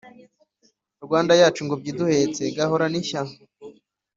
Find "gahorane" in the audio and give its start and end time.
2.57-2.97